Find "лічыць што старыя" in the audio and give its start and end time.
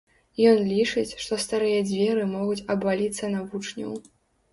0.69-1.83